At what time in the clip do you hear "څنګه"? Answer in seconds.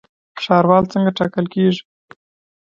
0.93-1.11